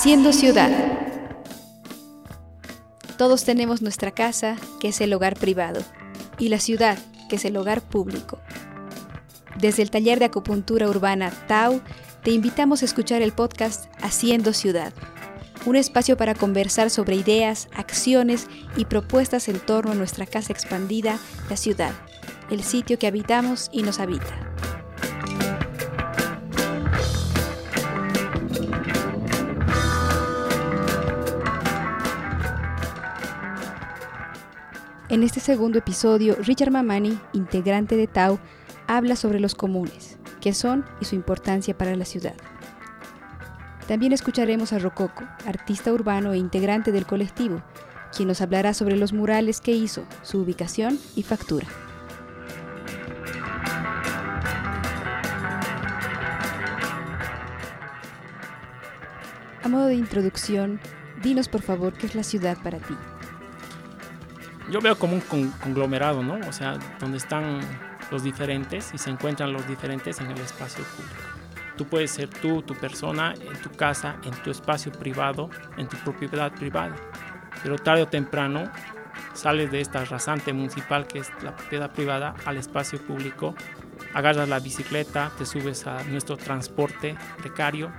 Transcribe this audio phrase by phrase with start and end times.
[0.00, 0.70] Haciendo ciudad.
[3.18, 5.82] Todos tenemos nuestra casa, que es el hogar privado,
[6.38, 6.96] y la ciudad,
[7.28, 8.38] que es el hogar público.
[9.58, 11.82] Desde el taller de acupuntura urbana Tau,
[12.22, 14.94] te invitamos a escuchar el podcast Haciendo Ciudad,
[15.66, 18.46] un espacio para conversar sobre ideas, acciones
[18.78, 21.18] y propuestas en torno a nuestra casa expandida,
[21.50, 21.92] la ciudad,
[22.48, 24.49] el sitio que habitamos y nos habita.
[35.10, 38.38] En este segundo episodio, Richard Mamani, integrante de Tau,
[38.86, 42.36] habla sobre los comunes, qué son y su importancia para la ciudad.
[43.88, 47.60] También escucharemos a Rococo, artista urbano e integrante del colectivo,
[48.16, 51.66] quien nos hablará sobre los murales que hizo, su ubicación y factura.
[59.64, 60.78] A modo de introducción,
[61.20, 62.94] dinos por favor qué es la ciudad para ti
[64.70, 66.38] yo veo como un conglomerado, ¿no?
[66.48, 67.60] O sea, donde están
[68.10, 71.20] los diferentes y se encuentran los diferentes en el espacio público.
[71.76, 75.96] Tú puedes ser tú, tu persona, en tu casa, en tu espacio privado, en tu
[75.98, 76.94] propiedad privada.
[77.62, 78.70] Pero tarde o temprano
[79.34, 83.54] sales de esta rasante municipal que es la propiedad privada al espacio público,
[84.14, 87.90] agarras la bicicleta, te subes a nuestro transporte precario,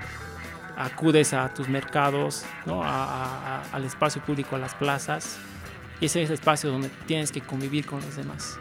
[0.77, 2.83] acudes a tus mercados, ¿no?
[2.83, 5.39] al espacio público, a las plazas,
[6.01, 8.59] y ese es el espacio donde tienes que convivir con los demás.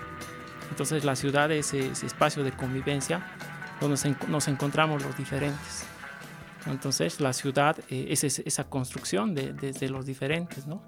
[0.70, 3.26] Entonces la ciudad es ese espacio de convivencia
[3.80, 5.84] donde nos encontramos los diferentes.
[6.66, 10.82] Entonces la ciudad eh, es esa construcción desde los diferentes, ¿no?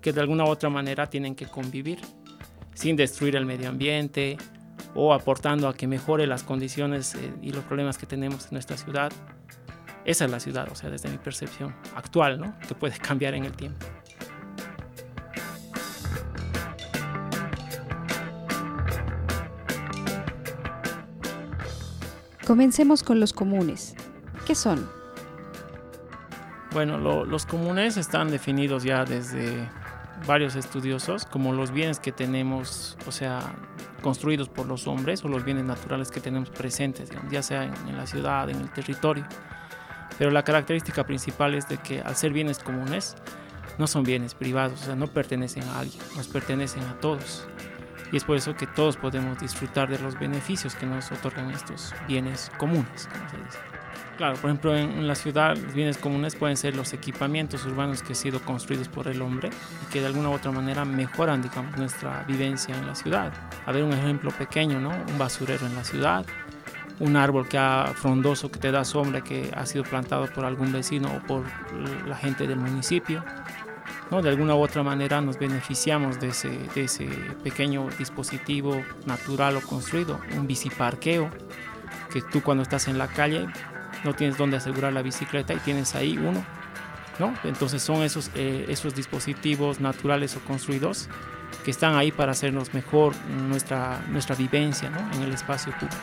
[0.00, 2.00] que de alguna u otra manera tienen que convivir
[2.74, 4.36] sin destruir el medio ambiente
[4.94, 8.76] o aportando a que mejore las condiciones eh, y los problemas que tenemos en nuestra
[8.76, 9.12] ciudad.
[10.04, 12.58] Esa es la ciudad, o sea, desde mi percepción actual, ¿no?
[12.66, 13.86] que puede cambiar en el tiempo.
[22.48, 23.94] Comencemos con los comunes.
[24.46, 24.88] ¿Qué son?
[26.72, 29.68] Bueno, los comunes están definidos ya desde
[30.26, 33.40] varios estudiosos como los bienes que tenemos, o sea,
[34.00, 38.06] construidos por los hombres o los bienes naturales que tenemos presentes, ya sea en, la
[38.06, 39.26] ciudad, en el territorio.
[40.16, 43.14] Pero la característica principal es de que al ser bienes comunes,
[43.76, 47.46] no son bienes privados, o sea, no pertenecen a alguien, nos pertenecen a todos
[48.12, 51.94] y es por eso que todos podemos disfrutar de los beneficios que nos otorgan estos
[52.06, 53.58] bienes comunes, como se dice.
[54.16, 58.08] Claro, por ejemplo, en, la ciudad los bienes comunes pueden ser los equipamientos urbanos que
[58.08, 61.76] han sido construidos por el hombre y que de alguna u otra manera mejoran, digamos,
[61.76, 63.32] nuestra vivencia en la ciudad.
[63.64, 64.90] A ver un ejemplo pequeño, ¿no?
[64.90, 66.26] Un basurero en la ciudad,
[66.98, 70.72] un árbol que ha, frondoso que te da sombra que ha sido plantado por algún
[70.72, 71.44] vecino o por
[72.06, 73.24] la gente del municipio
[74.10, 77.06] de alguna u otra manera nos beneficiamos de ese, de ese
[77.44, 81.30] pequeño dispositivo natural o construido, un biciparqueo,
[82.10, 83.46] que tú cuando estás en la calle
[84.04, 86.44] no tienes dónde asegurar la bicicleta y tienes ahí uno.
[87.18, 87.34] ¿no?
[87.44, 91.08] Entonces son esos, eh, esos dispositivos naturales o construidos
[91.64, 93.14] que están ahí para hacernos mejor
[93.48, 95.96] nuestra, nuestra vivencia en el espacio público.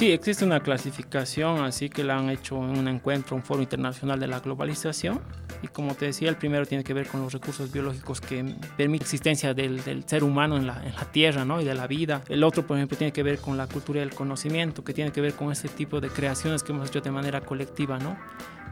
[0.00, 4.18] Sí, existe una clasificación, así que la han hecho en un encuentro, un foro internacional
[4.18, 5.20] de la globalización.
[5.60, 8.36] Y como te decía, el primero tiene que ver con los recursos biológicos que
[8.78, 11.60] permiten la existencia del, ser humano en la, en la, tierra ¿no?
[11.60, 12.22] y de la vida.
[12.30, 15.20] El otro, por ejemplo, tiene que ver con la cultura del conocimiento, que tiene que
[15.20, 17.98] ver con este tipo de creaciones que hemos hecho de manera colectiva.
[17.98, 18.16] ¿no?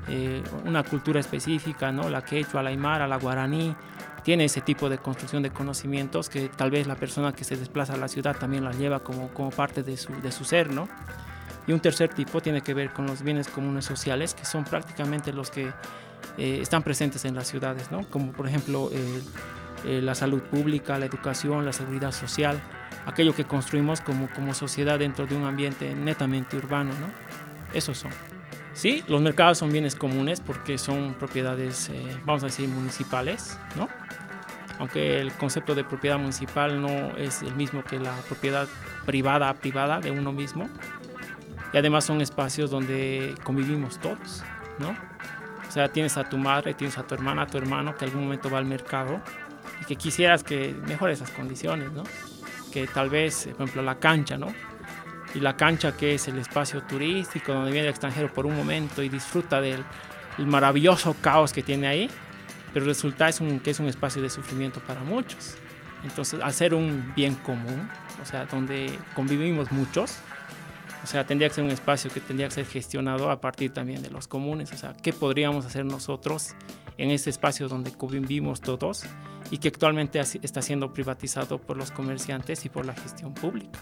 [0.08, 2.08] Eh, una cultura específica, ¿no?
[2.08, 3.76] la quechua, la aymara, la guaraní,
[4.22, 7.94] tiene ese tipo de construcción de conocimientos que tal vez la persona que se desplaza
[7.94, 10.88] a la ciudad también la lleva como, como parte de su, de su ser, ¿no?
[11.68, 15.34] Y un tercer tipo tiene que ver con los bienes comunes sociales, que son prácticamente
[15.34, 15.70] los que
[16.38, 18.08] eh, están presentes en las ciudades, ¿no?
[18.08, 19.22] como por ejemplo eh,
[19.84, 22.58] eh, la salud pública, la educación, la seguridad social,
[23.04, 26.92] aquello que construimos como, como sociedad dentro de un ambiente netamente urbano.
[26.92, 27.08] ¿no?
[27.74, 28.12] Esos son.
[28.72, 31.90] Sí, los mercados son bienes comunes porque son propiedades,
[32.24, 33.88] vamos a decir, municipales, ¿no?
[34.78, 38.68] Aunque el concepto de propiedad municipal no es el mismo que la propiedad
[39.04, 40.68] privada privada de uno mismo,
[41.72, 44.42] y además son espacios donde convivimos todos,
[44.78, 44.90] ¿no?
[45.68, 48.22] O sea, tienes a tu madre, tienes a tu hermana, a tu hermano que algún
[48.22, 49.20] momento va al mercado
[49.82, 52.04] y que quisieras que mejore esas condiciones, ¿no?
[52.72, 54.52] Que tal vez, por ejemplo, la cancha, ¿no?
[55.34, 59.02] Y la cancha que es el espacio turístico donde viene el extranjero por un momento
[59.02, 59.84] y disfruta del,
[60.38, 62.10] el maravilloso caos que tiene ahí,
[62.72, 65.56] pero resulta es un, que es un espacio de sufrimiento para muchos.
[66.02, 67.88] Entonces, hacer un bien común,
[68.22, 70.18] o sea, donde convivimos muchos,
[71.02, 74.02] o sea, tendría que ser un espacio que tendría que ser gestionado a partir también
[74.02, 76.54] de los comunes, o sea, ¿qué podríamos hacer nosotros
[76.96, 79.04] en ese espacio donde convivimos todos
[79.50, 83.80] y que actualmente está siendo privatizado por los comerciantes y por la gestión pública?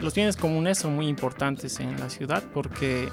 [0.00, 3.08] los bienes comunes son muy importantes en la ciudad porque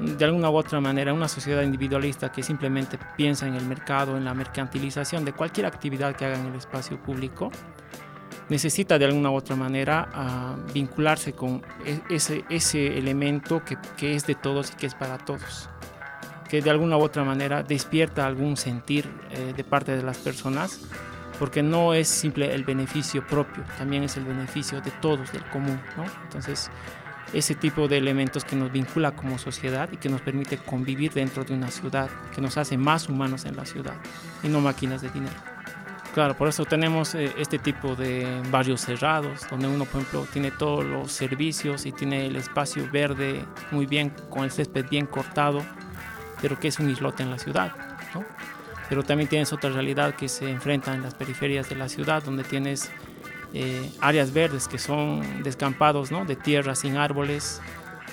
[0.00, 4.24] de alguna u otra manera una sociedad individualista que simplemente piensa en el mercado, en
[4.24, 7.50] la mercantilización de cualquier actividad que haga en el espacio público,
[8.48, 14.14] necesita de alguna u otra manera ah, vincularse con e-, ese, ese elemento que, que,
[14.14, 15.68] es de todos y que es para todos,
[16.48, 20.80] que de alguna u otra manera despierta algún sentir eh, de parte de las personas
[21.38, 25.80] porque no es simple el beneficio propio, también es el beneficio de todos, del común.
[26.24, 26.70] Entonces,
[27.32, 31.44] ese tipo de elementos que nos vincula como sociedad y que nos permite convivir dentro
[31.44, 33.94] de una ciudad, que nos hace más humanos en la ciudad
[34.42, 35.36] y no máquinas de dinero.
[36.14, 40.50] Claro, por eso tenemos eh, este tipo de barrios cerrados, donde uno, por ejemplo, tiene
[40.50, 45.62] todos los servicios y tiene el espacio verde muy bien, con el césped bien cortado,
[46.40, 47.72] pero que es un islote en la ciudad.
[48.14, 48.24] ¿no?
[48.88, 52.42] pero también tienes otra realidad que se enfrenta en las periferias de la ciudad, donde
[52.42, 52.90] tienes
[53.54, 56.24] eh, áreas verdes que son descampados ¿no?
[56.24, 57.60] de tierra sin árboles,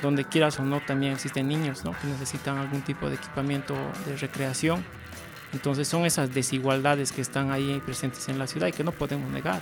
[0.02, 1.92] donde quieras o no también existen niños ¿no?
[1.92, 4.84] que necesitan algún tipo de equipamiento de recreación.
[5.54, 9.30] Entonces son esas desigualdades que están ahí presentes en la ciudad y que no podemos
[9.32, 9.62] negar.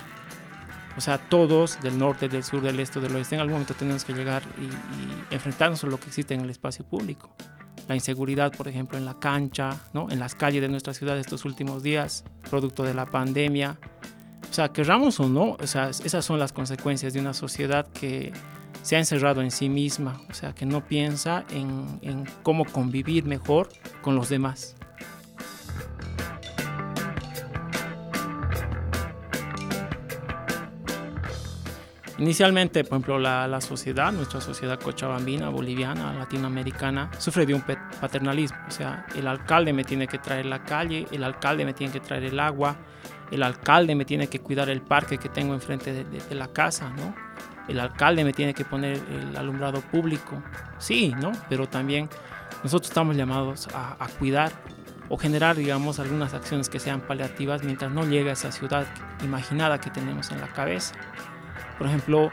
[0.97, 4.03] O sea, todos del norte, del sur, del este, del oeste, en algún momento tenemos
[4.03, 7.35] que llegar y, y enfrentarnos a lo que existe en el espacio público
[7.87, 10.09] la inseguridad, por ejemplo, en la cancha, ¿no?
[10.09, 13.77] en las calles de nuestra ciudad estos últimos días, producto de la pandemia.
[14.49, 18.31] O sea, querramos o no, o sea, esas son las consecuencias de una sociedad que
[18.83, 23.25] se ha encerrado en sí misma, o sea, que no piensa en, en cómo convivir
[23.25, 23.69] mejor
[24.01, 24.75] con los demás.
[32.23, 37.61] Inicialmente, por ejemplo, la, sociedad, nuestra sociedad cochabambina, boliviana, latinoamericana, sufre de un
[37.99, 38.57] paternalismo.
[38.65, 41.99] O sea, el alcalde me tiene que traer la calle, el alcalde me tiene que
[41.99, 42.77] traer el agua,
[43.33, 47.15] el alcalde me tiene que cuidar el parque que tengo enfrente de, la casa, ¿no?
[47.67, 50.43] El alcalde me tiene que poner el alumbrado público.
[50.77, 51.31] Sí, ¿no?
[51.49, 52.09] Pero también
[52.63, 54.51] nosotros estamos llamados a, cuidar
[55.09, 58.85] o generar, digamos, algunas acciones que sean paliativas mientras no llegue a esa ciudad
[59.23, 60.93] imaginada que tenemos en la cabeza.
[61.79, 62.31] Por ejemplo,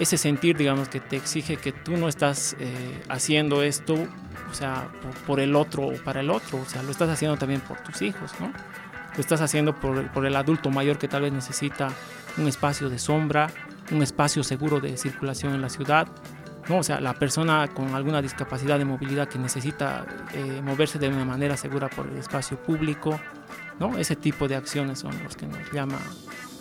[0.00, 4.88] ese sentir, digamos, que te exige que tú no estás eh, haciendo esto, o sea,
[5.26, 8.02] por, el otro o para el otro, o sea, lo estás haciendo también por tus
[8.02, 8.52] hijos, ¿no?
[9.20, 11.90] Lo estás haciendo por, por el adulto mayor que tal vez necesita
[12.38, 13.48] un espacio de sombra,
[13.92, 16.08] un espacio seguro de circulación en la ciudad,
[16.70, 16.78] ¿no?
[16.78, 21.26] O sea, la persona con alguna discapacidad de movilidad que necesita eh, moverse de una
[21.26, 23.20] manera segura por el espacio público,
[23.78, 23.98] ¿no?
[23.98, 25.98] Ese tipo de acciones son los que nos llama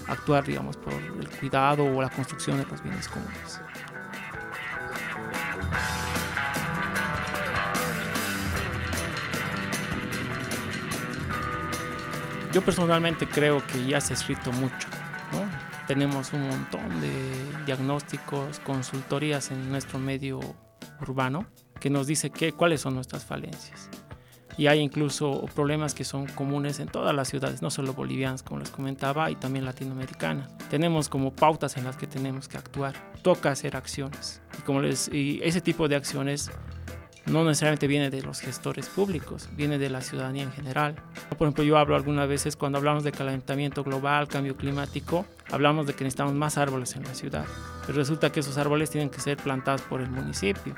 [0.07, 3.62] actuar, digamos, por el cuidado o la construcción de los bienes comunes.
[12.51, 14.88] Yo personalmente creo que ya se ha escrito mucho.
[15.32, 15.46] ¿no?
[15.88, 17.12] Tenemos un montón de
[17.65, 20.39] diagnósticos, consultorías en nuestro medio
[21.01, 21.46] urbano
[21.79, 23.89] que nos dice que, cuáles son nuestras falencias
[24.60, 28.60] y hay incluso problemas que son comunes en todas las ciudades, no solo bolivianas, como
[28.60, 30.50] les comentaba, y también latinoamericanas.
[30.70, 32.94] Tenemos como pautas en las que tenemos que actuar.
[33.22, 34.41] Toca hacer acciones.
[34.60, 36.51] Y, como les, y ese tipo de acciones
[37.29, 40.95] no necesariamente viene de los gestores públicos, viene de la ciudadanía en general.
[41.38, 45.93] Por ejemplo, yo hablo algunas veces cuando hablamos de calentamiento global, cambio climático, hablamos de
[45.93, 47.45] que necesitamos más árboles en la ciudad.
[47.86, 50.75] Pero resulta que esos árboles tienen que ser plantados por el municipio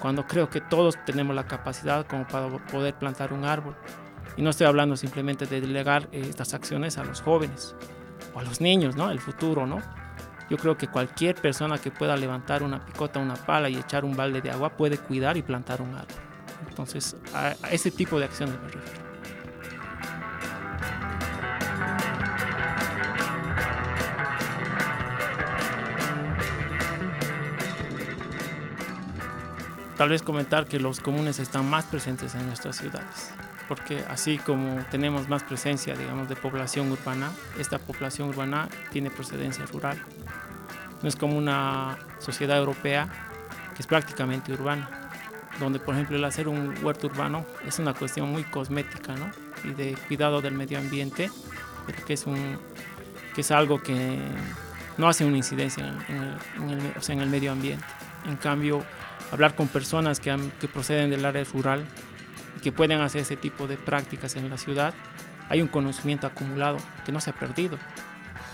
[0.00, 3.74] cuando creo que todos tenemos la capacidad como para poder plantar un árbol.
[4.36, 7.74] Y no estoy hablando simplemente de delegar eh, estas acciones a los jóvenes
[8.34, 9.10] o a los niños, ¿no?
[9.10, 9.82] El futuro, ¿no?
[10.50, 14.16] Yo creo que cualquier persona que pueda levantar una picota, una pala y echar un
[14.16, 16.16] balde de agua puede cuidar y plantar un árbol.
[16.68, 19.08] Entonces, a, ese tipo de acciones me refiero.
[29.98, 33.32] Tal vez comentar que los comunes están más presentes en nuestras ciudades,
[33.66, 39.66] porque así como tenemos más presencia, digamos, de población urbana, esta población urbana tiene procedencia
[39.66, 40.00] rural.
[41.02, 43.08] No es como una sociedad europea
[43.74, 45.10] que es prácticamente urbana,
[45.60, 49.30] donde por ejemplo el hacer un huerto urbano es una cuestión muy cosmética, ¿no?
[49.64, 51.30] y de cuidado del medio ambiente,
[52.06, 52.58] que es, un,
[53.34, 54.18] que es algo que
[54.96, 57.84] no hace una incidencia en el, en el, medio ambiente.
[58.26, 58.84] En cambio,
[59.32, 61.84] hablar con personas que, que proceden del área rural
[62.56, 64.94] y que pueden hacer ese tipo de prácticas en la ciudad,
[65.48, 67.78] hay un conocimiento acumulado que no se ha perdido.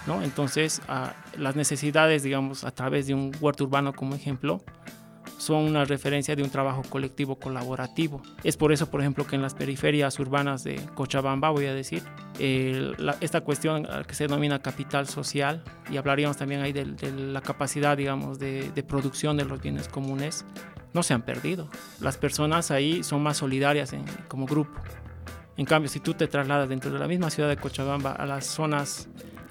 [0.06, 0.23] ¿No?
[0.23, 0.82] Entonces,
[1.37, 4.62] las necesidades, digamos, a través de un huerto urbano como ejemplo,
[5.38, 8.23] son una referencia de un trabajo colectivo colaborativo.
[8.42, 12.02] Es por eso, por ejemplo, que en las periferias urbanas de Cochabamba, voy a decir,
[13.20, 18.38] esta cuestión que se denomina capital social, y hablaríamos también ahí de, la capacidad, digamos,
[18.38, 20.44] de, producción de los bienes comunes,
[20.92, 21.68] no se han perdido.
[22.00, 23.94] Las personas ahí son más solidarias
[24.28, 24.80] como grupo.
[25.56, 28.46] En cambio, si tú te trasladas dentro de la misma ciudad de Cochabamba a las
[28.46, 29.08] zonas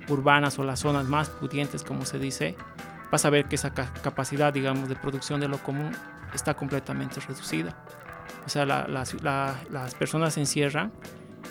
[0.08, 2.56] urbanas o las zonas más pudientes, como se dice,
[3.12, 5.92] vas a ver que esa capacidad, digamos, de producción de lo común
[6.34, 7.76] está completamente reducida.
[8.46, 10.92] O sea, las personas se encierran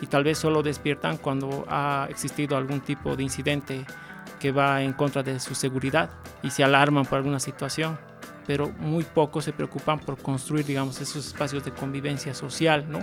[0.01, 3.87] y tal vez solo despiertan cuando ha existido algún tipo de incidente
[4.41, 6.11] que va en contra de su seguridad
[6.43, 7.99] y se alarman por alguna situación,
[8.47, 12.99] pero muy pocos se preocupan por construir, digamos, esos espacios de convivencia social, ¿no?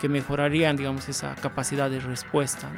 [0.00, 2.70] Que mejorarían, digamos, esa capacidad de respuesta.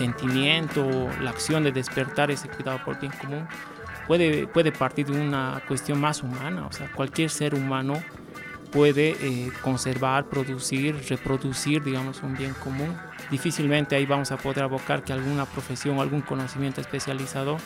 [0.00, 3.46] Sentimiento, la acción de despertar ese cuidado por bien común,
[4.06, 6.66] puede, puede partir de una cuestión más humana.
[6.66, 8.02] O sea, cualquier ser humano
[8.72, 12.96] puede eh, conservar, producir, reproducir, digamos, un bien común.
[13.30, 17.58] Difícilmente ahí vamos a poder abocar que alguna profesión o algún conocimiento especializado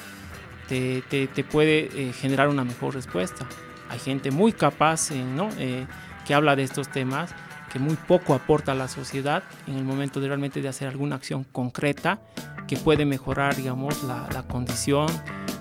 [0.68, 3.46] te, te, puede eh, generar una mejor respuesta.
[3.90, 5.50] Hay gente muy capaz ¿no?
[5.58, 5.86] Eh,
[6.26, 7.32] que habla de estos temas
[7.74, 11.16] que muy poco aporta a la sociedad en el momento de realmente de hacer alguna
[11.16, 12.20] acción concreta
[12.68, 15.08] que puede mejorar, digamos, la, la condición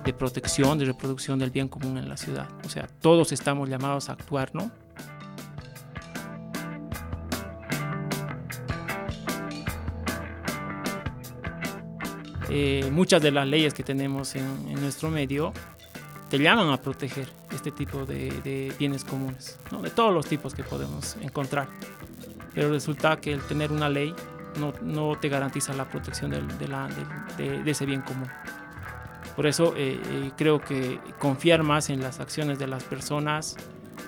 [0.06, 2.48] de protección, de reproducción del bien común en la ciudad.
[2.64, 4.70] O sea, todos estamos llamados a actuar, ¿no?
[12.48, 15.52] Eh, muchas de las leyes que tenemos en, en, nuestro medio
[16.30, 19.82] te llaman a proteger este tipo de, de bienes comunes, ¿no?
[19.82, 21.68] de todos los tipos que podemos encontrar
[22.54, 24.14] pero resulta que el tener una ley
[24.60, 26.42] no, no te garantiza la protección de,
[27.38, 28.30] de, de, ese bien común.
[29.36, 33.58] Por eso eh, eh, creo que confiar más en las acciones de las personas,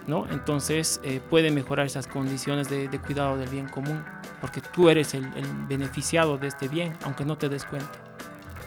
[0.05, 0.27] ¿no?
[0.29, 4.03] entonces eh, puede mejorar esas condiciones de, cuidado del bien común,
[4.39, 8.04] porque tú eres el, el beneficiado de este bien, aunque no te des cuenta.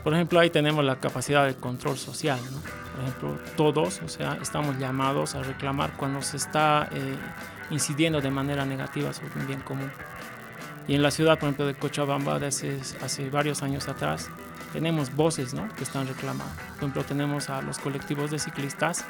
[0.09, 2.41] Por ejemplo, ahí tenemos la capacidad de control social.
[2.51, 2.61] ¿no?
[2.63, 6.89] Por ejemplo, todos, o sea, estamos llamados a reclamar cuando se está
[7.71, 9.93] incidiendo de manera negativa sobre un bien común.
[10.87, 14.31] Y en la ciudad, por ejemplo, de Cochabamba, hace, hace varios años atrás,
[14.73, 15.69] tenemos voces ¿no?
[15.77, 16.55] que están reclamando.
[16.55, 19.05] Por ejemplo, tenemos a los colectivos de ciclistas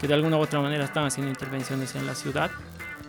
[0.00, 2.50] que de alguna u otra manera están haciendo intervenciones en la ciudad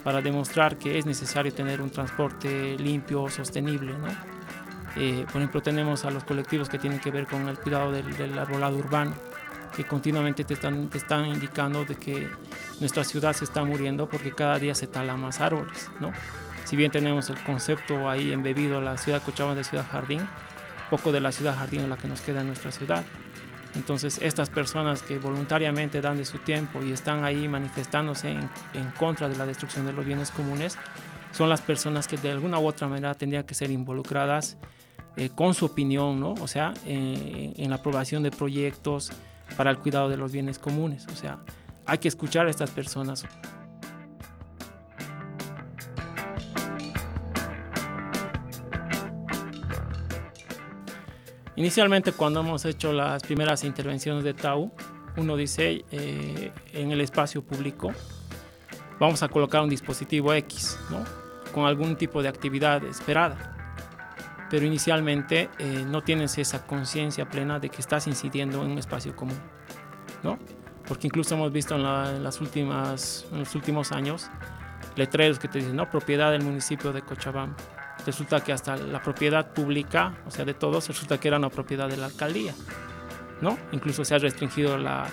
[0.04, 3.94] para demostrar que es necesario tener un transporte limpio, sostenible.
[3.98, 4.35] ¿no?
[4.96, 8.16] Eh, por ejemplo, tenemos a los colectivos que tienen que ver con el cuidado del,
[8.16, 9.14] del arbolado urbano
[9.76, 12.30] que continuamente te están, te están indicando de que
[12.80, 16.12] nuestra ciudad se está muriendo porque cada día se talan más árboles, ¿no?
[16.64, 20.28] Si bien tenemos el concepto ahí embebido, la ciudad Cochabamba de ciudad jardín,
[20.90, 23.04] poco de la ciudad jardín es la que nos queda en nuestra ciudad.
[23.76, 28.90] Entonces, estas personas que voluntariamente dan de su tiempo y están ahí manifestándose en, en
[28.98, 30.78] contra de la destrucción de los bienes comunes,
[31.32, 34.58] son las personas que de alguna u otra manera tendrían que ser involucradas
[35.18, 36.34] eh, con su opinión, ¿no?
[36.42, 39.12] O sea, eh, en la aprobación de proyectos,
[39.58, 41.08] para el cuidado de los bienes comunes.
[41.12, 41.40] O sea,
[41.86, 43.26] hay que escuchar a estas personas.
[51.58, 54.72] Inicialmente cuando hemos hecho las primeras intervenciones de TAU,
[55.16, 57.94] uno dice eh, en el espacio público,
[59.00, 61.06] vamos a colocar un dispositivo X, ¿no?
[61.54, 63.55] con algún tipo de actividad esperada.
[64.50, 69.16] Pero inicialmente eh, no tienes esa conciencia plena de que estás incidiendo en un espacio
[69.16, 69.40] común.
[70.24, 70.38] ¿no?
[70.88, 71.84] Porque incluso hemos visto en,
[72.24, 74.30] las últimas, en los últimos años
[74.96, 77.56] letreros que te dicen, no, propiedad del municipio de Cochabamba.
[78.06, 81.90] Resulta que hasta la propiedad pública, o sea, de todos, resulta que era una propiedad
[81.90, 82.54] de la alcaldía,
[83.42, 83.58] ¿no?
[83.72, 85.08] Incluso se ha restringido la,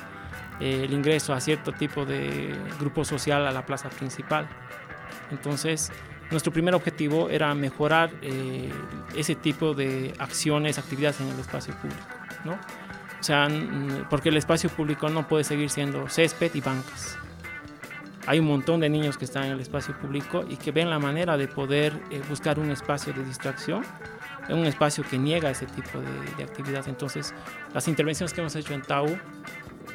[0.60, 4.46] eh, el ingreso a cierto tipo de grupo social a la plaza principal.
[5.30, 5.90] Entonces,
[6.32, 8.70] nuestro primer objetivo era mejorar eh,
[9.14, 12.02] ese tipo de acciones, actividades en el espacio público,
[12.44, 12.52] ¿no?
[12.52, 13.48] O sea,
[14.10, 17.16] porque el espacio público no puede seguir siendo césped y bancas.
[18.26, 20.98] hay un montón de niños que están en el espacio público y que ven la
[20.98, 23.84] manera de poder eh, buscar un espacio de distracción,
[24.48, 26.88] un espacio que niega ese tipo de, de actividad.
[26.88, 27.32] Entonces,
[27.72, 29.16] las intervenciones que hemos hecho en TAU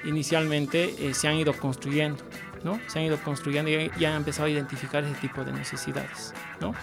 [0.05, 2.23] inicialmente eh, se han ido construyendo,
[2.63, 2.79] ¿no?
[2.87, 6.73] Se han ido construyendo y han empezado a identificar ese tipo de necesidades, ¿no?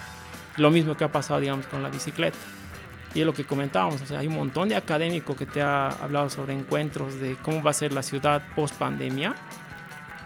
[0.56, 2.38] Lo mismo que ha pasado, digamos, con la bicicleta.
[3.14, 5.88] Y es lo que comentábamos, o sea, hay un montón de académicos que te ha
[5.88, 9.36] hablado sobre encuentros de cómo va a ser la ciudad post pandemia,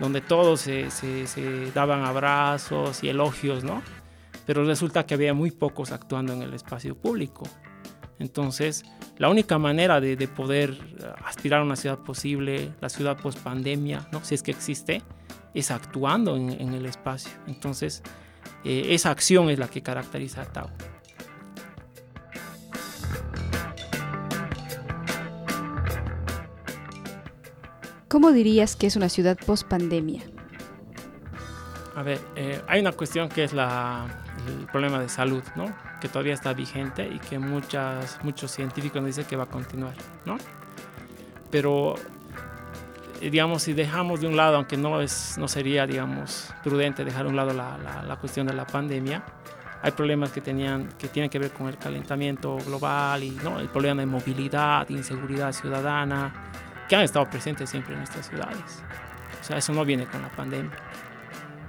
[0.01, 3.63] donde todos se, daban abrazos y elogios.
[4.47, 7.47] Pero resulta que había muy pocos actuando en el espacio público.
[8.19, 8.85] Entonces,
[9.19, 10.79] la única manera de, de poder
[11.25, 14.25] aspirar a una ciudad posible, la ciudad post pandemia, ¿no?
[14.25, 15.03] si es que existe,
[15.59, 17.33] es actuando en, en el espacio.
[17.47, 18.03] Entonces,
[18.65, 20.69] eh, esa acción es la que caracteriza a Tau.
[28.09, 30.23] ¿Cómo dirías que es una ciudad post pandemia?
[31.95, 34.07] A ver, eh, hay una cuestión que es la,
[34.47, 35.67] el problema de salud, ¿no?
[36.01, 39.95] Que todavía está vigente y que muchas, muchos científicos nos dicen que va a continuar,
[40.25, 40.39] ¿no?
[41.51, 41.97] Pero,
[43.21, 47.31] digamos, si dejamos de un lado, aunque no, es, no sería, digamos, prudente dejar de
[47.31, 49.25] un lado la, la, la cuestión de la pandemia,
[49.83, 53.61] hay problemas que, tenían, que tienen que ver con el calentamiento global y ¿no?
[53.61, 56.33] el problema de movilidad, inseguridad ciudadana,
[56.89, 58.83] que han estado presentes siempre en nuestras ciudades.
[59.41, 60.77] O sea, eso no viene con la pandemia.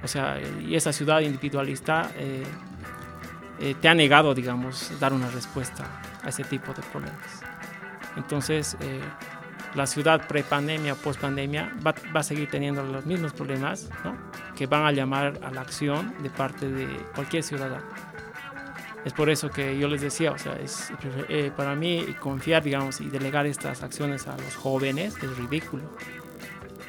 [0.03, 2.43] O sea, y esa ciudad individualista eh,
[3.59, 5.85] eh, te ha negado, digamos, dar una respuesta
[6.23, 7.41] a ese tipo de problemas.
[8.15, 9.01] Entonces, eh,
[9.75, 14.17] la ciudad pre-pandemia, post-pandemia, va, a seguir teniendo los mismos problemas, ¿no?
[14.55, 17.85] que van a llamar a la acción de parte de cualquier ciudadano.
[19.05, 20.91] Es por eso que yo les decía, o sea, es,
[21.29, 25.83] eh, para mí confiar, digamos, y delegar estas acciones a los jóvenes es ridículo.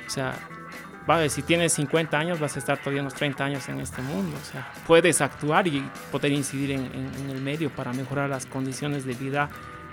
[0.06, 0.34] O sea,
[1.06, 4.36] vale, si tienes 50 años vas a estar todavía unos 30 años en este mundo.
[4.42, 9.14] O sea, puedes actuar y poder incidir en el medio para mejorar las condiciones de
[9.14, 9.48] vida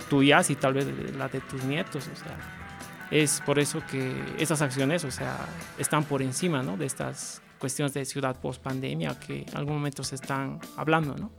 [0.10, 2.10] tuyas y tal vez la de tus nietos.
[2.12, 2.57] O sea,
[3.12, 5.38] es por eso que esas acciones, o sea,
[5.78, 6.78] están por encima, ¿no?
[6.78, 11.32] De estas cuestiones de ciudad post pandemia que en algún momento se están hablando, ¿no?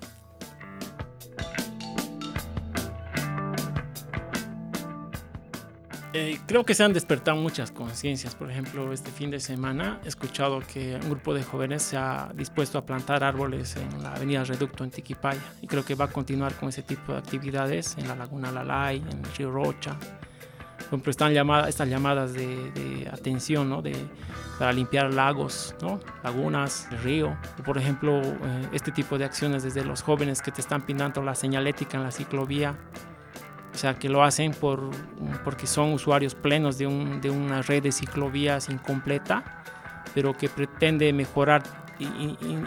[6.15, 8.35] Eh, creo que se han despertado muchas conciencias.
[8.35, 12.33] Por ejemplo, este fin de semana he escuchado que un grupo de jóvenes se ha
[12.35, 16.09] dispuesto a plantar árboles en la avenida Reducto en Tiquipaya y creo que va a
[16.09, 19.97] continuar con ese tipo de actividades en la laguna Lalay, en el río Rocha.
[20.91, 21.33] Por ejemplo, están
[21.69, 23.83] estas llamadas de, de atención ¿no?
[23.83, 23.95] de,
[24.59, 26.01] para limpiar lagos, ¿no?
[26.25, 27.37] lagunas, río.
[27.65, 31.35] Por ejemplo, eh, este tipo de acciones desde los jóvenes que te están pintando la
[31.35, 32.77] señalética en la ciclovía
[33.79, 34.91] o sea, que lo hacen por,
[35.45, 39.63] porque son usuarios plenos de, un, de una red de ciclovías incompleta,
[40.15, 41.63] pero que pretende mejorar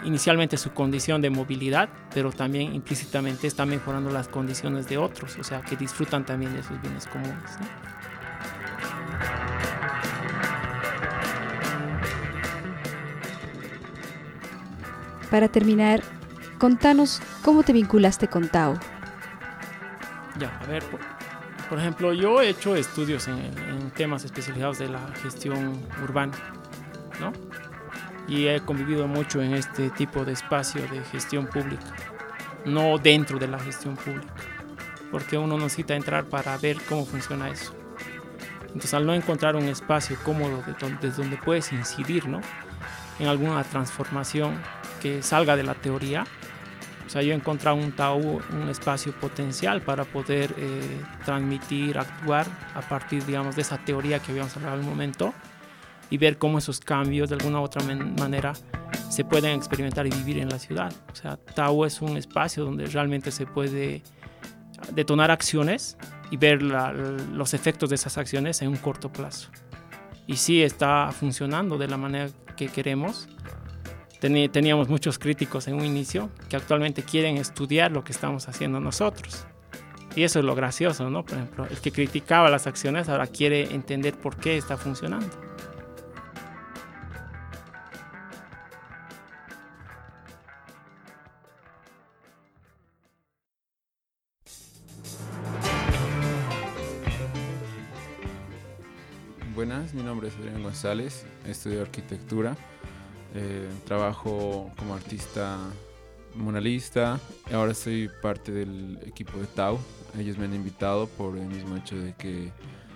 [0.04, 5.44] inicialmente su condición de movilidad, pero también implícitamente está mejorando las condiciones de otros, o
[5.44, 7.58] sea, que disfrutan también de sus bienes comunes.
[7.60, 8.01] ¿no?
[15.32, 16.02] Para terminar,
[16.58, 18.78] contanos cómo te vinculaste con Tao.
[20.38, 21.00] Ya, a ver, por,
[21.70, 26.34] por, ejemplo, yo he hecho estudios en, en, temas especializados de la gestión urbana,
[27.18, 27.32] ¿no?
[28.28, 31.86] Y he convivido mucho en este tipo de espacio de gestión pública,
[32.66, 34.34] no dentro de la gestión pública,
[35.10, 37.74] porque uno necesita entrar para ver cómo funciona eso.
[38.66, 40.62] Entonces, al no encontrar un espacio cómodo
[41.00, 42.42] desde donde puedes incidir, ¿no?
[43.18, 44.60] En alguna transformación
[45.02, 46.24] que salga de la teoría,
[47.06, 50.80] o sea, yo he encontrado un TAU, un espacio potencial para poder eh,
[51.24, 55.34] transmitir, actuar a partir, digamos, de esa teoría que habíamos hablado al momento
[56.08, 58.54] y ver cómo esos cambios de alguna u otra manera
[59.10, 60.92] se pueden experimentar y vivir en la ciudad.
[61.12, 64.02] O sea, TAU es un espacio donde realmente se puede
[64.94, 65.98] detonar acciones
[66.30, 69.50] y ver los efectos de esas acciones en un corto plazo.
[70.26, 73.28] Y sí está funcionando de la manera que queremos
[74.22, 79.46] teníamos muchos críticos en un inicio que actualmente quieren estudiar lo que estamos haciendo nosotros.
[80.14, 81.24] Y eso es lo gracioso, ¿no?
[81.24, 85.28] Por ejemplo, el que criticaba las acciones ahora quiere entender por qué está funcionando.
[99.56, 102.56] Buenas, mi nombre es Adrián González, estudio arquitectura.
[103.34, 105.58] Eh, trabajo como artista
[106.34, 107.18] muralista.
[107.52, 109.78] Ahora soy parte del equipo de Tau.
[110.18, 112.50] Ellos me han invitado por el mismo hecho de que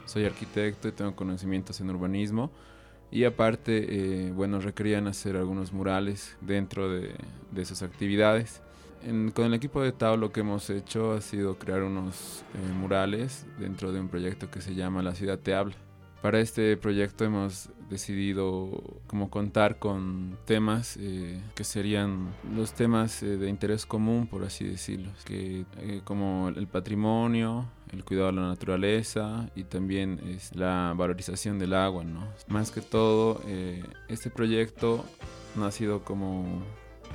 [0.04, 2.50] soy arquitecto y tengo conocimientos en urbanismo.
[3.10, 7.14] Y aparte, eh, bueno, requerían hacer algunos murales dentro de,
[7.50, 8.60] de esas actividades.
[9.34, 13.46] con el equipo de Tao lo que hemos hecho ha sido crear unos eh, murales
[13.58, 15.76] dentro de un proyecto que se llama La Ciudad Te Habla.
[16.20, 18.70] Para este proyecto hemos decidido
[19.06, 24.64] como contar con temas eh, que serían los temas eh, de interés común, por así
[24.64, 30.94] decirlo, que, eh, como el patrimonio, el cuidado de la naturaleza y también es la
[30.96, 32.04] valorización del agua.
[32.04, 32.26] ¿no?
[32.48, 33.40] Más que todo,
[34.08, 35.04] este proyecto
[35.62, 36.62] ha sido como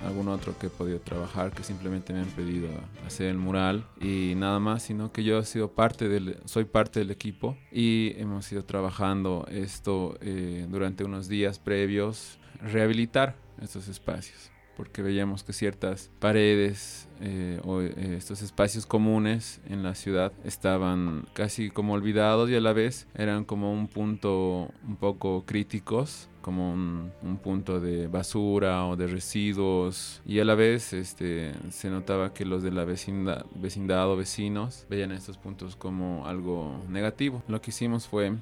[0.06, 2.70] algún otro que he podido trabajar que simplemente me han pedido
[3.06, 7.00] hacer el mural y nada más, sino que yo he sido parte del, soy parte
[7.00, 14.52] del equipo y hemos ido trabajando esto eh, durante unos días previos, rehabilitar estos espacios
[14.78, 21.28] porque veíamos que ciertas paredes eh, o eh, estos espacios comunes en la ciudad estaban
[21.34, 26.74] casi como olvidados y a la vez eran como un punto un poco críticos como
[26.74, 27.12] un,
[27.44, 32.64] punto de basura o de residuos y a la vez este, se notaba que los
[32.64, 37.44] de la vecindad, vecindad o vecinos veían estos puntos como algo negativo.
[37.48, 38.34] Lo que hicimos fue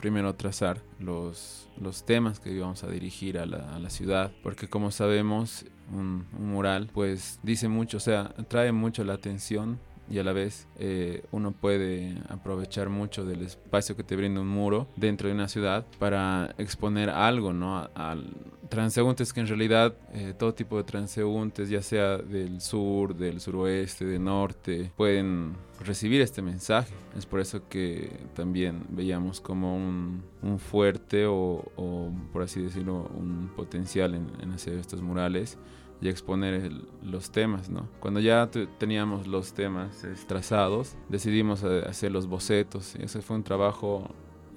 [0.00, 4.68] primero trazar los, los temas que íbamos a dirigir a la, a la ciudad, porque
[4.68, 9.78] como sabemos, un, un, mural pues dice mucho, o sea, atrae mucho la atención
[10.10, 14.48] y a la vez eh, uno puede aprovechar mucho del espacio que te brinda un
[14.48, 17.88] muro dentro de una ciudad para exponer algo, ¿no?
[17.94, 18.34] Al
[18.68, 24.04] transeúntes que en realidad eh, todo tipo de transeúntes, ya sea del sur, del suroeste,
[24.04, 26.94] del norte, pueden recibir este mensaje.
[27.16, 33.10] Es por eso que también veíamos como un, un fuerte o, o, por así decirlo,
[33.16, 35.58] un potencial en, en hacer estos murales
[36.00, 37.88] y exponer los temas, ¿no?
[38.00, 42.94] Cuando ya teníamos los temas trazados, decidimos eh, hacer los bocetos.
[42.98, 44.08] Y ese fue un trabajo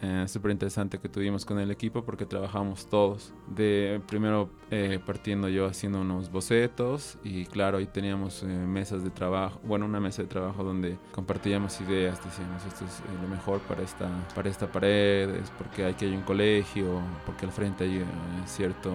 [0.06, 3.34] eh, súper interesante que tuvimos con el equipo porque trabajamos todos.
[3.48, 9.12] De primero eh, partiendo yo haciendo unos bocetos y claro, ahí teníamos eh, mesas de
[9.12, 13.82] trabajo, bueno, una mesa de trabajo donde compartíamos ideas, decíamos esto es lo mejor para
[13.82, 18.06] esta, para esta pared, es porque aquí hay un colegio, porque al frente hay
[18.46, 18.92] cierto,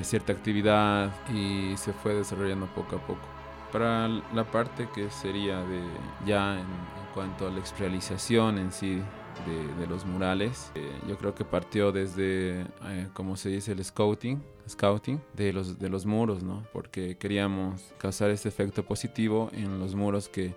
[0.00, 3.28] cierta actividad y se fue desarrollando poco a poco.
[3.72, 5.82] Para la parte que sería de
[6.24, 9.02] ya en, en cuanto a la exrealización en sí
[9.44, 10.70] de, los murales.
[10.74, 15.78] Eh, yo creo que partió desde, eh, como se dice, el scouting, scouting de los,
[15.78, 16.64] de los muros, ¿no?
[16.72, 20.54] Porque queríamos causar este efecto positivo en los muros que,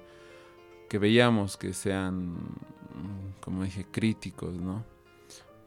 [0.87, 2.37] que veíamos que sean,
[3.41, 4.83] como dije, críticos, ¿no?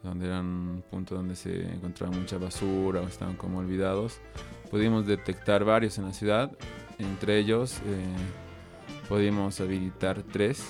[0.01, 4.19] Donde eran un punto donde se encontraba mucha basura o estaban como olvidados.
[4.69, 6.51] Pudimos detectar varios en la ciudad,
[6.99, 10.65] entre ellos eh, pudimos habilitar tres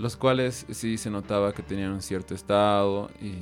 [0.00, 3.34] los cuales sí se notaba que tenían un cierto estado y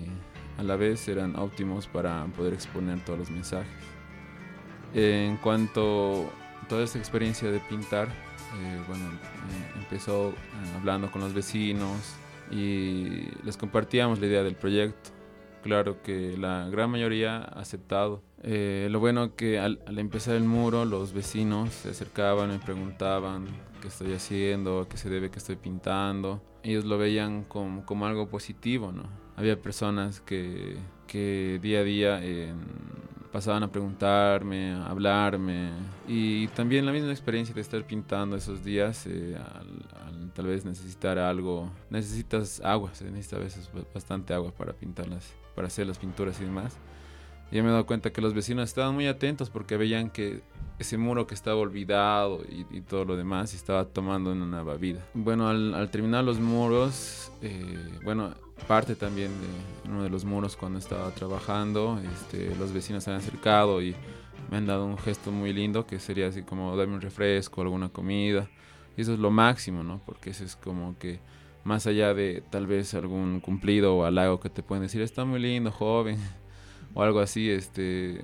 [0.59, 3.71] a la vez eran óptimos para poder exponer todos los mensajes.
[4.93, 6.29] En cuanto
[6.61, 10.35] a toda esta experiencia de pintar, eh, bueno, eh, empezó eh,
[10.77, 12.17] hablando con los vecinos
[12.51, 15.11] y les compartíamos la idea del proyecto.
[15.63, 18.23] Claro que la gran mayoría ha aceptado.
[18.43, 23.47] lo bueno que al, al empezar el muro los vecinos se acercaban y preguntaban
[23.81, 26.43] qué estoy haciendo, qué se debe que estoy pintando.
[26.63, 29.05] Ellos lo veían como, como algo positivo, ¿no?
[29.37, 32.53] Había personas que, que día a día eh,
[33.33, 35.71] pasaban a preguntarme, a hablarme.
[36.07, 41.19] Y también la misma experiencia de estar pintando esos días, eh, al, tal vez necesitar
[41.19, 46.41] algo, necesitas agua, se necesita a veces bastante agua para pintarlas, para hacer las pinturas
[46.41, 46.77] y demás.
[47.51, 50.43] Y me he dado cuenta que los vecinos estaban muy atentos porque veían que
[50.79, 55.05] ese muro que estaba olvidado y, todo lo demás y estaba tomando una nueva vida.
[55.15, 58.35] Bueno, al, terminar los muros, eh, bueno,
[58.67, 63.17] parte también de uno de los muros cuando estaba trabajando, este, los vecinos se han
[63.17, 63.95] acercado y
[64.51, 67.89] me han dado un gesto muy lindo que sería así como darme un refresco, alguna
[67.89, 68.49] comida.
[68.97, 70.01] Y eso es lo máximo, ¿no?
[70.05, 71.21] Porque eso es como que
[71.65, 75.41] más allá de tal vez algún cumplido o halago que te pueden decir, está muy
[75.41, 76.19] lindo, joven,
[76.95, 78.21] o algo así, este,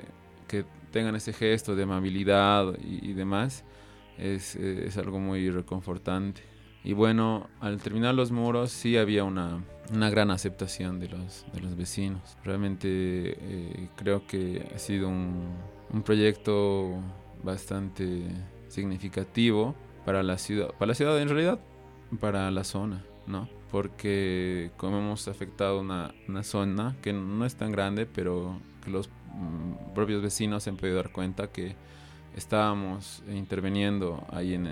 [0.49, 3.65] que tengan ese gesto de amabilidad y, demás,
[4.19, 6.43] es, es, algo muy reconfortante.
[6.85, 11.61] Y bueno, al terminar los muros sí había una, una gran aceptación de los, de
[11.61, 12.37] los vecinos.
[12.45, 15.49] Realmente eh, creo que ha sido un,
[15.93, 17.01] un, proyecto
[17.43, 18.23] bastante
[18.69, 19.75] significativo
[20.05, 21.59] para la ciudad, para la ciudad en realidad,
[22.21, 23.49] para la zona, ¿no?
[23.75, 29.11] Porque como hemos afectado una, una zona que no es tan grande, pero que los
[29.35, 31.75] Mm, propios vecinos se han podido dar cuenta que
[32.37, 34.69] estábamos interviniendo ahí en,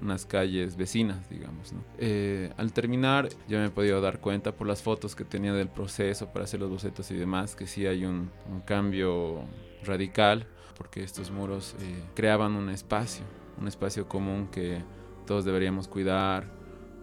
[0.00, 1.72] unas calles vecinas, digamos.
[1.98, 5.68] Eh, al terminar, yo me he podido dar cuenta por las fotos que tenía del
[5.68, 8.30] proceso para hacer los bocetos y demás, que sí hay un,
[8.64, 9.42] cambio
[9.84, 13.24] radical, porque estos muros eh, creaban un espacio,
[13.60, 14.82] un espacio común que
[15.26, 16.55] todos deberíamos cuidar,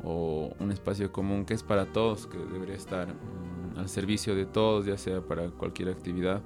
[0.03, 4.45] o un espacio común que es para todos, que debería estar mm, al servicio de
[4.45, 6.41] todos, ya sea para cualquier actividad.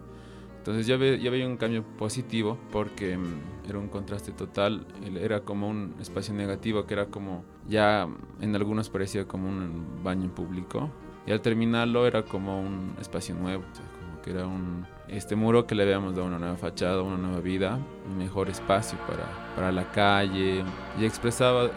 [0.58, 4.86] Entonces yo, veía un cambio positivo porque mm, era un contraste total,
[5.20, 8.08] era como un espacio negativo que era como, ya
[8.42, 10.90] en algunos parecía como un baño público.
[11.26, 13.64] Y al terminarlo era como un espacio nuevo,
[14.00, 17.42] como que era un, este muro que le habíamos dado una nueva fachada, una nueva
[17.42, 20.64] vida, un mejor espacio para, para la calle.
[21.00, 21.70] Y expresaba eh,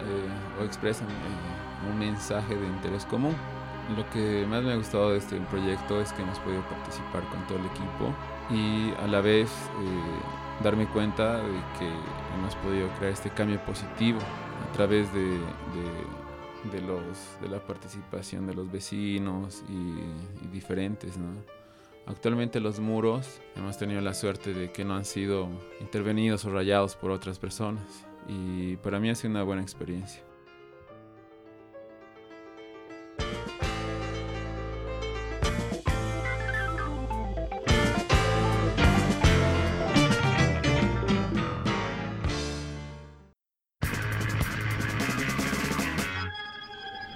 [0.59, 3.35] o expresan eh, un mensaje de interés común.
[3.95, 7.45] Lo que más me ha gustado de este proyecto es que hemos podido participar con
[7.47, 8.13] todo el equipo
[8.49, 11.89] y a la vez eh, darme cuenta de que
[12.37, 15.39] hemos podido crear este cambio positivo a través de,
[16.71, 21.17] de, los, de la participación de los vecinos y, diferentes.
[22.05, 25.47] Actualmente los muros hemos tenido la suerte de que no han sido
[25.79, 30.21] intervenidos o rayados por otras personas y para mí ha sido una buena experiencia.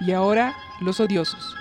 [0.05, 1.55] Y ahora los odiosos.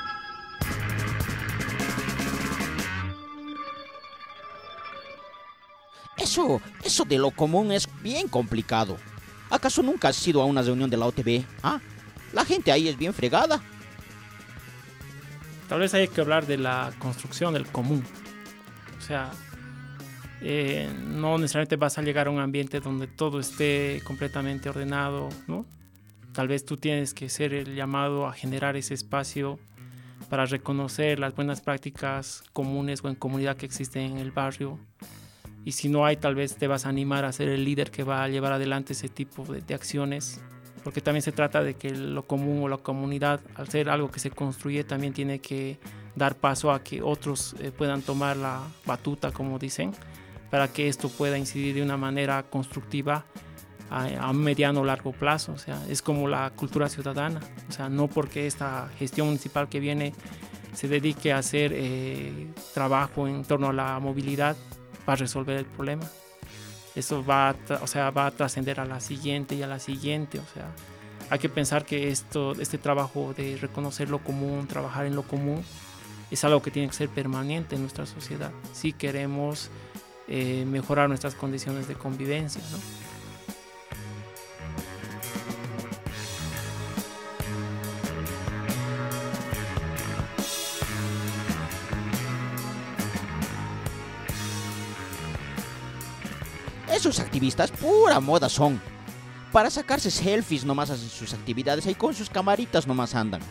[6.16, 8.96] Eso, eso de lo común es bien complicado.
[9.50, 11.44] ¿Acaso nunca has ido a una reunión de la OTB?
[11.62, 11.80] ¿Ah?
[12.33, 13.62] La gente ahí es bien fregada.
[15.68, 18.04] Tal vez hay que hablar de la construcción del común.
[18.98, 19.30] O sea,
[20.40, 25.66] eh, no necesariamente vas a llegar a un ambiente donde todo esté completamente ordenado, ¿no?
[26.34, 29.60] Tal vez tú tienes que ser el llamado a generar ese espacio
[30.28, 34.80] para reconocer las buenas prácticas comunes o en comunidad que existen en el barrio.
[35.64, 38.02] Y si no hay, tal vez te vas a animar a ser el líder que
[38.02, 40.40] va a llevar adelante ese tipo de, acciones.
[40.82, 44.18] Porque también se trata de que lo común o la comunidad, al ser algo que
[44.18, 45.78] se construye, también tiene que
[46.16, 49.92] dar paso a que otros eh, puedan tomar la batuta, como dicen,
[50.50, 53.24] para que esto pueda incidir de una manera constructiva
[53.90, 55.52] a, mediano o largo plazo.
[55.52, 57.40] O sea, es como la cultura ciudadana.
[57.68, 60.12] O sea, no porque esta gestión municipal que viene
[60.74, 64.56] se dedique a hacer eh, trabajo en torno a la movilidad
[65.04, 66.04] para resolver el problema.
[66.94, 70.38] Eso va a, o sea, va a trascender a la siguiente y a la siguiente.
[70.38, 70.70] O sea,
[71.30, 75.64] hay que pensar que esto, este trabajo de reconocer lo común, trabajar en lo común,
[76.30, 79.70] es algo que tiene que ser permanente en nuestra sociedad si queremos
[80.26, 82.62] eh, mejorar nuestras condiciones de convivencia.
[97.04, 98.80] Esos activistas pura moda son.
[99.52, 103.42] Para sacarse selfies nomás hacen sus actividades ahí con sus camaritas nomás andan.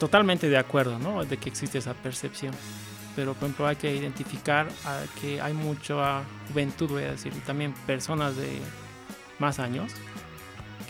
[0.00, 1.24] Totalmente de acuerdo, ¿no?
[1.24, 2.52] De que existe esa percepción.
[3.14, 4.66] Pero, por ejemplo, hay que identificar
[5.20, 8.58] que hay mucha juventud, voy a decir, y también personas de
[9.38, 9.92] más años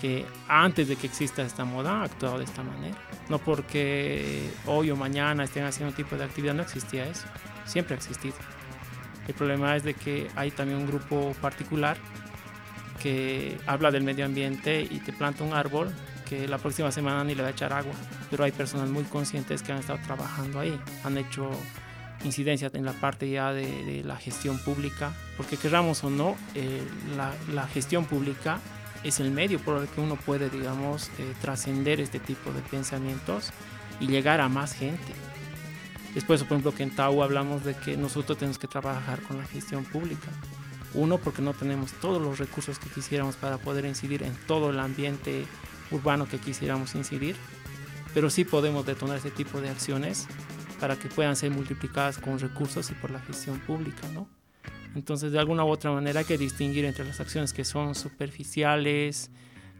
[0.00, 2.96] que antes de que exista esta moda han actuado de esta manera.
[3.28, 7.26] No porque hoy o mañana estén haciendo un tipo de actividad, no existía eso.
[7.66, 8.34] Siempre ha existido.
[9.28, 11.96] El problema es de que hay también un grupo particular
[13.00, 15.94] que habla del medio ambiente y te planta un árbol
[16.28, 17.94] que la próxima semana ni le va a echar agua.
[18.30, 21.50] Pero hay personas muy conscientes que han estado trabajando ahí, han hecho
[22.24, 26.82] incidencia en la parte ya de, la gestión pública, porque queramos o no, eh,
[27.52, 28.58] la, gestión pública
[29.04, 33.52] es el medio por el que uno puede, digamos, eh, trascender este tipo de pensamientos
[34.00, 35.12] y llegar a más gente.
[36.18, 39.44] Después, por ejemplo, que en Tau hablamos de que nosotros tenemos que trabajar con la
[39.44, 40.26] gestión pública.
[40.94, 44.80] Uno, porque no tenemos todos los recursos que quisiéramos para poder incidir en todo el
[44.80, 45.46] ambiente
[45.92, 47.36] urbano que quisiéramos incidir,
[48.14, 50.26] pero sí podemos detonar ese tipo de acciones
[50.80, 54.28] para que puedan ser multiplicadas con recursos y por la gestión pública, ¿no?
[54.96, 59.30] Entonces, de alguna u otra manera hay que distinguir entre las acciones que son superficiales,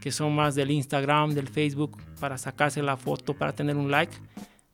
[0.00, 4.16] que son más del Instagram, del Facebook, para sacarse la foto, para tener un like,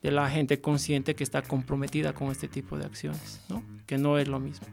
[0.04, 3.64] de la gente consciente que está comprometida con este tipo de acciones, ¿no?
[3.86, 4.66] que no es lo mismo.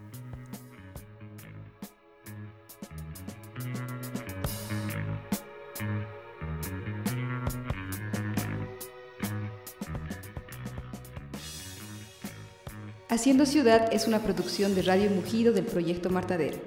[13.07, 16.57] Haciendo Ciudad es una producción de Radio Mugido del proyecto Martadero.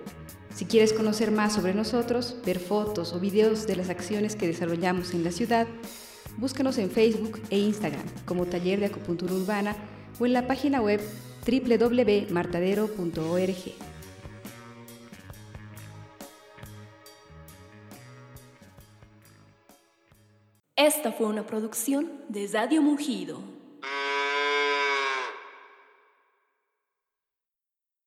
[0.55, 5.13] Si quieres conocer más sobre nosotros, ver fotos o videos de las acciones que desarrollamos
[5.13, 5.67] en la ciudad,
[6.37, 9.77] búscanos en Facebook e Instagram como Taller de Acupuntura Urbana
[10.19, 11.01] o en la página web
[11.47, 13.75] www.martadero.org.
[20.77, 23.54] Esta fue una producción de Radio Mugido.